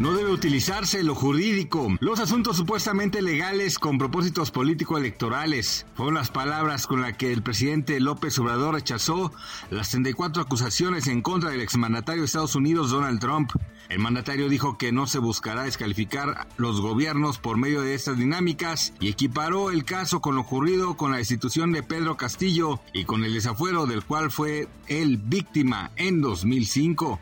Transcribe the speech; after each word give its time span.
No 0.00 0.14
debe 0.14 0.30
utilizarse 0.30 1.04
lo 1.04 1.14
jurídico, 1.14 1.94
los 2.00 2.20
asuntos 2.20 2.56
supuestamente 2.56 3.20
legales 3.20 3.78
con 3.78 3.98
propósitos 3.98 4.50
político-electorales. 4.50 5.84
Fueron 5.94 6.14
las 6.14 6.30
palabras 6.30 6.86
con 6.86 7.02
las 7.02 7.18
que 7.18 7.34
el 7.34 7.42
presidente 7.42 8.00
López 8.00 8.38
Obrador 8.38 8.76
rechazó 8.76 9.30
las 9.68 9.90
34 9.90 10.40
acusaciones 10.40 11.06
en 11.06 11.20
contra 11.20 11.50
del 11.50 11.60
exmandatario 11.60 12.22
de 12.22 12.26
Estados 12.26 12.54
Unidos 12.54 12.90
Donald 12.90 13.20
Trump. 13.20 13.50
El 13.90 13.98
mandatario 13.98 14.48
dijo 14.48 14.78
que 14.78 14.90
no 14.90 15.06
se 15.06 15.18
buscará 15.18 15.64
descalificar 15.64 16.48
los 16.56 16.80
gobiernos 16.80 17.36
por 17.36 17.58
medio 17.58 17.82
de 17.82 17.92
estas 17.92 18.16
dinámicas 18.16 18.94
y 19.00 19.08
equiparó 19.10 19.70
el 19.70 19.84
caso 19.84 20.22
con 20.22 20.34
lo 20.34 20.40
ocurrido 20.40 20.96
con 20.96 21.10
la 21.10 21.18
destitución 21.18 21.72
de 21.72 21.82
Pedro 21.82 22.16
Castillo 22.16 22.80
y 22.94 23.04
con 23.04 23.22
el 23.22 23.34
desafuero 23.34 23.84
del 23.84 24.02
cual 24.02 24.30
fue 24.30 24.66
él 24.86 25.18
víctima 25.18 25.90
en 25.96 26.22
2005. 26.22 27.20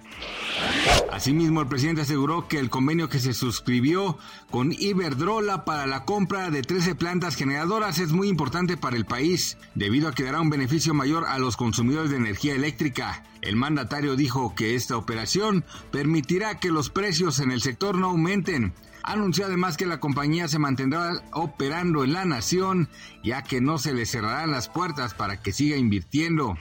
Asimismo, 1.19 1.61
el 1.61 1.67
presidente 1.67 2.03
aseguró 2.03 2.47
que 2.47 2.61
el 2.61 2.71
convenio 2.71 3.09
que 3.09 3.19
se 3.19 3.35
suscribió 3.35 4.17
con 4.53 4.71
Iberdrola 4.71 5.65
para 5.65 5.85
la 5.89 6.05
compra 6.05 6.49
de 6.53 6.63
13 6.63 6.95
plantas 6.95 7.35
generadoras 7.35 7.99
es 7.99 8.13
muy 8.13 8.29
importante 8.29 8.77
para 8.77 8.97
el 8.97 9.05
país, 9.05 9.59
debido 9.75 10.07
a 10.07 10.13
que 10.13 10.23
dará 10.23 10.41
un 10.41 10.49
beneficio 10.49 10.95
mayor 10.95 11.25
a 11.27 11.41
los 11.41 11.57
consumidores 11.57 12.13
de 12.13 12.19
energía 12.19 12.55
eléctrica. 12.55 13.25
El 13.43 13.57
mandatario 13.57 14.15
dijo 14.15 14.55
que 14.55 14.77
esta 14.77 14.97
operación 14.97 15.65
permitirá 15.91 16.61
que 16.61 16.71
los 16.71 16.89
precios 16.89 17.41
en 17.41 17.51
el 17.51 17.63
sector 17.63 17.99
no 17.99 18.11
aumenten. 18.11 18.73
Anunció 19.03 19.47
además 19.47 19.77
que 19.77 19.87
la 19.87 19.99
compañía 19.99 20.47
se 20.47 20.61
mantendrá 20.61 21.21
operando 21.33 22.05
en 22.05 22.13
la 22.13 22.27
nación, 22.27 22.89
ya 23.25 23.43
que 23.43 23.61
no 23.61 23.79
se 23.79 23.93
le 23.93 24.07
cerrarán 24.07 24.53
las 24.53 24.69
puertas 24.69 25.15
para 25.15 25.43
que 25.43 25.51
siga 25.51 25.77
invirtiendo. 25.77 26.57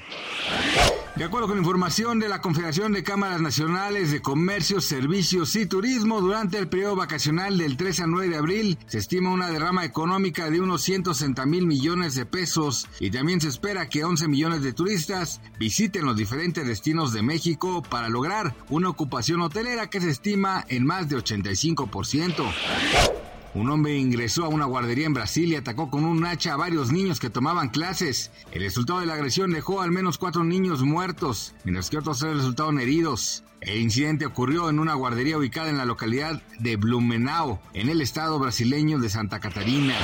De 1.17 1.23
acuerdo 1.23 1.47
con 1.47 1.57
información 1.57 2.19
de 2.19 2.29
la 2.29 2.41
Confederación 2.41 2.93
de 2.93 3.03
Cámaras 3.03 3.41
Nacionales 3.41 4.11
de 4.11 4.21
Comercio, 4.21 4.79
Servicios 4.79 5.55
y 5.55 5.65
Turismo, 5.65 6.21
durante 6.21 6.59
el 6.59 6.67
periodo 6.67 6.95
vacacional 6.95 7.57
del 7.57 7.75
3 7.75 8.01
a 8.01 8.07
9 8.07 8.29
de 8.29 8.37
abril 8.37 8.77
se 8.85 8.99
estima 8.99 9.31
una 9.31 9.49
derrama 9.49 9.83
económica 9.83 10.51
de 10.51 10.61
unos 10.61 10.83
160 10.83 11.43
mil 11.47 11.65
millones 11.65 12.13
de 12.13 12.27
pesos 12.27 12.87
y 12.99 13.09
también 13.09 13.41
se 13.41 13.47
espera 13.47 13.89
que 13.89 14.03
11 14.03 14.27
millones 14.27 14.61
de 14.61 14.73
turistas 14.73 15.41
visiten 15.57 16.05
los 16.05 16.15
diferentes 16.15 16.67
destinos 16.67 17.13
de 17.13 17.23
México 17.23 17.81
para 17.81 18.09
lograr 18.09 18.53
una 18.69 18.89
ocupación 18.89 19.41
hotelera 19.41 19.89
que 19.89 19.99
se 19.99 20.11
estima 20.11 20.65
en 20.67 20.85
más 20.85 21.09
de 21.09 21.17
85%. 21.17 23.26
Un 23.53 23.69
hombre 23.69 23.97
ingresó 23.97 24.45
a 24.45 24.49
una 24.49 24.65
guardería 24.65 25.05
en 25.05 25.13
Brasil 25.13 25.51
y 25.51 25.55
atacó 25.55 25.89
con 25.89 26.05
un 26.05 26.25
hacha 26.25 26.53
a 26.53 26.57
varios 26.57 26.91
niños 26.91 27.19
que 27.19 27.29
tomaban 27.29 27.69
clases. 27.69 28.31
El 28.51 28.61
resultado 28.61 28.99
de 28.99 29.05
la 29.05 29.13
agresión 29.13 29.51
dejó 29.51 29.81
al 29.81 29.91
menos 29.91 30.17
cuatro 30.17 30.43
niños 30.43 30.83
muertos, 30.83 31.55
mientras 31.63 31.89
que 31.89 31.97
otros 31.97 32.19
tres 32.19 32.37
resultaron 32.37 32.79
heridos. 32.79 33.43
El 33.61 33.81
incidente 33.81 34.25
ocurrió 34.25 34.69
en 34.69 34.79
una 34.79 34.93
guardería 34.93 35.37
ubicada 35.37 35.69
en 35.69 35.77
la 35.77 35.85
localidad 35.85 36.41
de 36.59 36.75
Blumenau, 36.75 37.59
en 37.73 37.89
el 37.89 38.01
estado 38.01 38.37
brasileño 38.37 38.99
de 38.99 39.09
Santa 39.09 39.39
Catarina. 39.39 39.95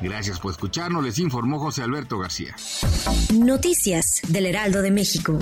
Gracias 0.00 0.40
por 0.40 0.50
escucharnos, 0.50 1.04
les 1.04 1.18
informó 1.18 1.60
José 1.60 1.82
Alberto 1.82 2.18
García. 2.18 2.56
Noticias 3.32 4.20
del 4.28 4.46
Heraldo 4.46 4.82
de 4.82 4.90
México. 4.90 5.38